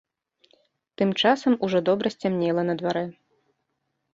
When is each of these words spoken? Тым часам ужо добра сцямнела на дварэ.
Тым 0.97 1.09
часам 1.21 1.53
ужо 1.67 1.79
добра 1.91 2.07
сцямнела 2.15 2.61
на 2.71 2.75
дварэ. 2.81 3.05